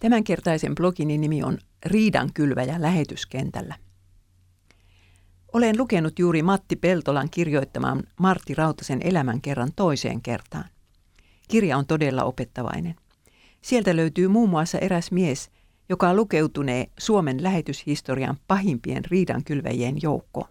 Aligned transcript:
Tämänkertaisen 0.00 0.74
blogini 0.74 1.18
nimi 1.18 1.42
on 1.42 1.58
Riidankylväjä 1.86 2.82
lähetyskentällä. 2.82 3.74
Olen 5.52 5.78
lukenut 5.78 6.18
juuri 6.18 6.42
Matti 6.42 6.76
Peltolan 6.76 7.30
kirjoittamaan 7.30 8.02
Martti 8.20 8.54
Rautasen 8.54 9.00
elämän 9.04 9.40
kerran 9.40 9.70
toiseen 9.76 10.22
kertaan. 10.22 10.64
Kirja 11.48 11.76
on 11.76 11.86
todella 11.86 12.24
opettavainen. 12.24 12.94
Sieltä 13.62 13.96
löytyy 13.96 14.28
muun 14.28 14.50
muassa 14.50 14.78
eräs 14.78 15.12
mies, 15.12 15.50
joka 15.88 16.14
lukeutunee 16.14 16.86
Suomen 16.98 17.42
lähetyshistorian 17.42 18.36
pahimpien 18.48 19.04
riidankylväjien 19.04 20.02
joukkoon. 20.02 20.48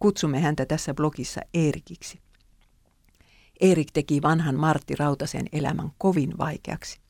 Kutsumme 0.00 0.40
häntä 0.40 0.66
tässä 0.66 0.94
blogissa 0.94 1.40
Eerikiksi. 1.54 2.23
Eerik 3.60 3.88
teki 3.92 4.22
vanhan 4.22 4.54
Martti 4.54 4.94
Rautasen 4.94 5.46
elämän 5.52 5.90
kovin 5.98 6.38
vaikeaksi. 6.38 7.00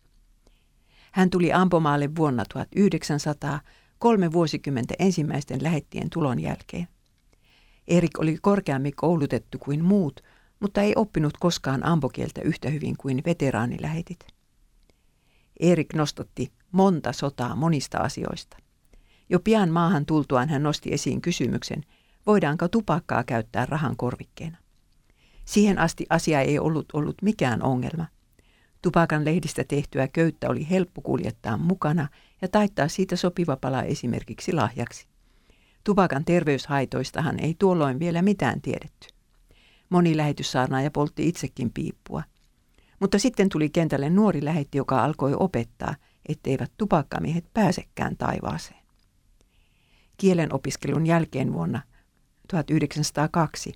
Hän 1.13 1.31
tuli 1.31 1.53
Ampomaalle 1.53 2.17
vuonna 2.17 2.45
1900, 2.53 3.61
kolme 3.99 4.33
vuosikymmentä 4.33 4.95
ensimmäisten 4.99 5.63
lähettien 5.63 6.11
tulon 6.11 6.41
jälkeen. 6.41 6.89
Erik 7.89 8.19
oli 8.19 8.39
korkeammin 8.43 8.97
koulutettu 8.97 9.59
kuin 9.59 9.85
muut, 9.85 10.21
mutta 10.61 10.83
ei 10.83 10.93
oppinut 10.97 11.37
koskaan 11.41 11.87
ampokieltä 11.87 12.41
yhtä 12.43 12.71
hyvin 12.71 12.97
kuin 12.97 13.23
veteraanilähetit. 13.27 14.27
Erik 15.61 15.95
nostatti 15.95 16.53
monta 16.73 17.13
sotaa 17.13 17.57
monista 17.57 17.99
asioista. 17.99 18.57
Jo 19.29 19.41
pian 19.41 19.71
maahan 19.71 20.07
tultuaan 20.07 20.49
hän 20.49 20.63
nosti 20.63 20.93
esiin 20.93 21.21
kysymyksen, 21.21 21.85
voidaanko 22.27 22.69
tupakkaa 22.69 23.25
käyttää 23.25 23.67
rahan 23.67 23.97
korvikkeena. 23.97 24.64
Siihen 25.45 25.79
asti 25.79 26.07
asia 26.11 26.41
ei 26.41 26.59
ollut 26.59 26.87
ollut 26.93 27.23
mikään 27.23 27.63
ongelma. 27.63 28.07
Tupakan 28.83 29.25
lehdistä 29.25 29.65
tehtyä 29.65 30.09
köyttä 30.09 30.49
oli 30.49 30.71
helppo 30.71 31.01
kuljettaa 31.01 31.57
mukana 31.57 32.09
ja 32.43 32.49
taittaa 32.49 32.89
siitä 32.89 33.17
sopiva 33.17 33.57
pala 33.57 33.83
esimerkiksi 33.83 34.53
lahjaksi. 34.53 35.07
Tupakan 35.85 36.25
terveyshaitoistahan 36.25 37.41
ei 37.41 37.55
tuolloin 37.59 37.99
vielä 37.99 38.23
mitään 38.23 38.61
tiedetty. 38.61 39.09
Moni 39.89 40.17
lähetyssaarnaaja 40.17 40.91
poltti 40.91 41.29
itsekin 41.29 41.73
piippua. 41.73 42.23
Mutta 43.01 43.19
sitten 43.19 43.49
tuli 43.49 43.71
kentälle 43.71 44.11
nuori 44.11 44.45
lähetti, 44.45 44.79
joka 44.79 45.05
alkoi 45.05 45.35
opettaa, 45.39 45.95
etteivät 46.29 46.73
tupakkamiehet 46.79 47.45
pääsekään 47.55 48.17
taivaaseen. 48.17 48.85
Kielen 50.17 50.55
opiskelun 50.55 51.07
jälkeen 51.07 51.53
vuonna 51.53 51.83
1902 52.49 53.73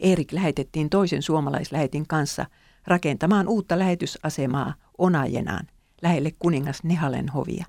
Erik 0.00 0.32
lähetettiin 0.32 0.90
toisen 0.90 1.22
suomalaislähetin 1.22 2.06
kanssa 2.06 2.46
rakentamaan 2.86 3.48
uutta 3.48 3.78
lähetysasemaa 3.78 4.74
Onajenaan 4.98 5.66
lähelle 6.02 6.32
kuningas 6.38 6.82
Nehalen 6.82 7.28
hovia. 7.28 7.66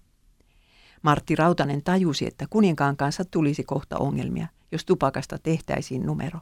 Martti 1.01 1.35
Rautanen 1.35 1.83
tajusi, 1.83 2.27
että 2.27 2.45
kuninkaan 2.49 2.97
kanssa 2.97 3.25
tulisi 3.25 3.63
kohta 3.63 3.97
ongelmia, 3.97 4.47
jos 4.71 4.85
tupakasta 4.85 5.37
tehtäisiin 5.37 6.05
numero. 6.05 6.39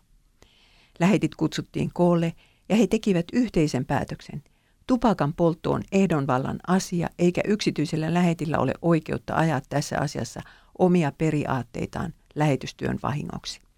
Lähetit 1.00 1.36
kutsuttiin 1.36 1.92
koolle 1.94 2.34
ja 2.70 2.76
he 2.76 2.88
tekivät 2.88 3.26
yhteisen 3.34 3.86
päätöksen. 3.86 4.44
Tupakan 4.88 5.34
poltto 5.34 5.72
on 5.72 5.84
ehdonvallan 5.92 6.60
asia, 6.68 7.10
eikä 7.20 7.42
yksityisellä 7.46 8.14
lähetillä 8.14 8.58
ole 8.58 8.74
oikeutta 8.82 9.36
ajaa 9.36 9.62
tässä 9.70 10.00
asiassa 10.00 10.42
omia 10.80 11.12
periaatteitaan 11.18 12.14
lähetystyön 12.36 13.00
vahingoksi. 13.04 13.69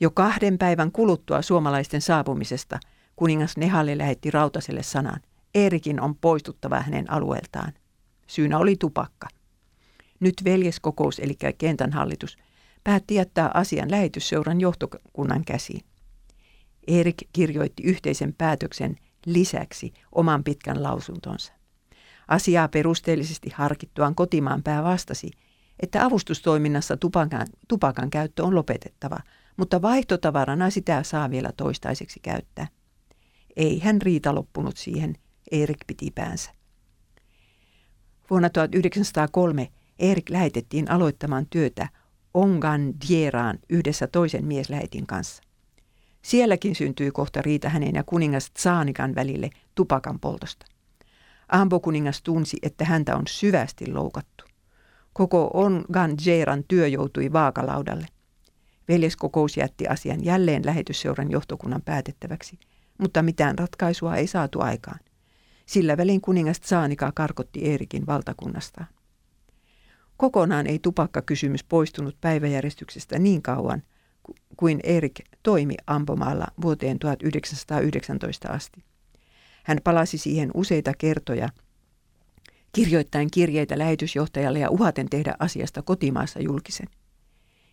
Jo 0.00 0.10
kahden 0.10 0.58
päivän 0.58 0.92
kuluttua 0.92 1.42
suomalaisten 1.42 2.00
saapumisesta 2.00 2.80
kuningas 3.16 3.56
Nehalle 3.56 3.98
lähetti 3.98 4.30
Rautaselle 4.30 4.82
sanan. 4.82 5.20
Eerikin 5.54 6.00
on 6.00 6.16
poistuttava 6.16 6.80
hänen 6.80 7.10
alueeltaan. 7.10 7.72
Syynä 8.26 8.58
oli 8.58 8.76
tupakka. 8.76 9.28
Nyt 10.20 10.34
veljeskokous 10.44 11.18
eli 11.18 11.36
kentän 11.58 11.92
hallitus 11.92 12.38
päätti 12.84 13.14
jättää 13.14 13.50
asian 13.54 13.90
lähetysseuran 13.90 14.60
johtokunnan 14.60 15.44
käsiin. 15.44 15.84
Erik 16.86 17.16
kirjoitti 17.32 17.82
yhteisen 17.82 18.34
päätöksen 18.38 18.96
lisäksi 19.26 19.92
oman 20.12 20.44
pitkän 20.44 20.82
lausuntonsa. 20.82 21.52
Asiaa 22.28 22.68
perusteellisesti 22.68 23.50
harkittuaan 23.54 24.14
kotimaan 24.14 24.62
pää 24.62 24.82
vastasi, 24.82 25.30
että 25.80 26.04
avustustoiminnassa 26.04 26.96
tupakan, 26.96 27.46
tupakan 27.68 28.10
käyttö 28.10 28.44
on 28.44 28.54
lopetettava, 28.54 29.16
mutta 29.56 29.82
vaihtotavarana 29.82 30.70
sitä 30.70 31.02
saa 31.02 31.30
vielä 31.30 31.50
toistaiseksi 31.56 32.20
käyttää. 32.20 32.68
Ei 33.56 33.78
hän 33.78 34.02
riita 34.02 34.34
loppunut 34.34 34.76
siihen, 34.76 35.14
Erik 35.50 35.78
piti 35.86 36.10
päänsä. 36.10 36.50
Vuonna 38.30 38.50
1903 38.50 39.68
Erik 39.98 40.30
lähetettiin 40.30 40.90
aloittamaan 40.90 41.46
työtä 41.50 41.88
Ongan 42.34 42.94
Dieraan 43.08 43.58
yhdessä 43.68 44.06
toisen 44.06 44.44
mieslähetin 44.44 45.06
kanssa. 45.06 45.42
Sielläkin 46.22 46.74
syntyi 46.74 47.10
kohta 47.10 47.42
riita 47.42 47.68
hänen 47.68 47.94
ja 47.94 48.04
kuningas 48.04 48.50
Tsaanikan 48.50 49.14
välille 49.14 49.50
tupakan 49.74 50.20
poltosta. 50.20 50.66
Ambo-kuningas 51.48 52.22
tunsi, 52.22 52.56
että 52.62 52.84
häntä 52.84 53.16
on 53.16 53.22
syvästi 53.26 53.92
loukattu. 53.92 54.44
Koko 55.12 55.50
Ongan 55.54 56.18
Djeran 56.24 56.64
työ 56.68 56.86
joutui 56.86 57.32
vaakalaudalle. 57.32 58.06
Veljeskokous 58.90 59.56
jätti 59.56 59.86
asian 59.86 60.24
jälleen 60.24 60.66
lähetysseuran 60.66 61.30
johtokunnan 61.30 61.82
päätettäväksi, 61.82 62.58
mutta 62.98 63.22
mitään 63.22 63.58
ratkaisua 63.58 64.16
ei 64.16 64.26
saatu 64.26 64.60
aikaan. 64.60 64.98
Sillä 65.66 65.96
välin 65.96 66.20
kuningas 66.20 66.60
Tsaanika 66.60 67.12
karkotti 67.14 67.60
Eerikin 67.64 68.06
valtakunnastaan. 68.06 68.86
Kokonaan 70.16 70.66
ei 70.66 70.78
tupakkakysymys 70.78 71.64
poistunut 71.64 72.16
päiväjärjestyksestä 72.20 73.18
niin 73.18 73.42
kauan 73.42 73.82
kuin 74.56 74.80
Erik 74.82 75.20
toimi 75.42 75.74
Ampomaalla 75.86 76.46
vuoteen 76.62 76.98
1919 76.98 78.48
asti. 78.48 78.84
Hän 79.64 79.78
palasi 79.84 80.18
siihen 80.18 80.50
useita 80.54 80.92
kertoja, 80.98 81.48
kirjoittaen 82.72 83.30
kirjeitä 83.30 83.78
lähetysjohtajalle 83.78 84.58
ja 84.58 84.70
uhaten 84.70 85.10
tehdä 85.10 85.34
asiasta 85.38 85.82
kotimaassa 85.82 86.40
julkisen. 86.40 86.88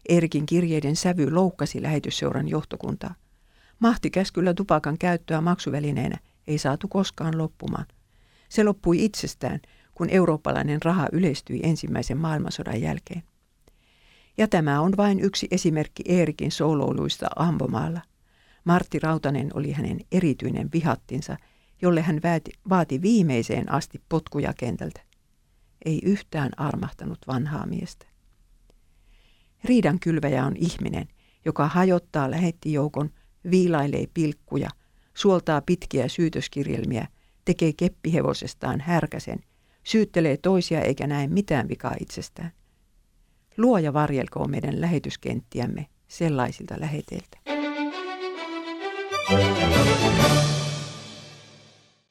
Erikin 0.10 0.46
kirjeiden 0.46 0.96
sävy 0.96 1.32
loukkasi 1.32 1.82
lähetysseuran 1.82 2.48
johtokuntaa. 2.48 3.16
Mahtikäskyllä 3.80 4.54
tupakan 4.54 4.98
käyttöä 4.98 5.42
maksuvälineenä 5.42 6.18
ei 6.48 6.58
saatu 6.58 6.88
koskaan 6.88 7.38
loppumaan. 7.38 7.86
Se 8.50 8.64
loppui 8.64 9.06
itsestään, 9.06 9.60
kun 9.94 10.10
eurooppalainen 10.10 10.82
raha 10.82 11.08
yleistyi 11.12 11.60
ensimmäisen 11.64 12.18
maailmansodan 12.18 12.82
jälkeen. 12.82 13.24
Ja 14.38 14.48
tämä 14.48 14.82
on 14.82 14.94
vain 14.98 15.20
yksi 15.20 15.48
esimerkki 15.52 16.04
Eerikin 16.06 16.52
soulouluista 16.52 17.28
Ambomaalla. 17.36 18.02
Martti 18.64 19.00
Rautanen 19.00 19.52
oli 19.54 19.72
hänen 19.72 20.00
erityinen 20.12 20.70
vihattinsa, 20.74 21.38
jolle 21.82 22.02
hän 22.02 22.20
vaati, 22.24 22.52
vaati 22.70 23.02
viimeiseen 23.02 23.72
asti 23.72 24.02
potkuja 24.10 24.54
kentältä. 24.54 25.02
Ei 25.86 26.02
yhtään 26.04 26.52
armahtanut 26.58 27.20
vanhaa 27.28 27.66
miestä. 27.66 28.06
Riidan 29.68 30.00
kylväjä 30.00 30.46
on 30.46 30.56
ihminen, 30.56 31.08
joka 31.46 31.68
hajottaa 31.68 32.32
lähettijoukon, 32.32 33.10
viilailee 33.52 34.06
pilkkuja, 34.14 34.70
suoltaa 35.14 35.62
pitkiä 35.62 36.08
syytöskirjelmiä, 36.08 37.08
tekee 37.46 37.74
keppihevosestaan 37.74 38.82
härkäsen, 38.82 39.40
syyttelee 39.84 40.38
toisia 40.38 40.82
eikä 40.82 41.08
näe 41.08 41.28
mitään 41.28 41.68
vikaa 41.68 41.96
itsestään. 42.00 42.52
Luoja 43.58 43.94
varjelkoon 43.94 44.52
meidän 44.52 44.82
lähetyskenttiämme 44.82 45.88
sellaisilta 46.08 46.76
läheteiltä. 46.80 47.38
Thank 49.28 49.72
you. 49.72 49.77